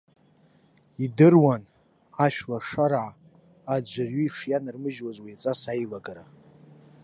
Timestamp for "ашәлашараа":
2.25-3.11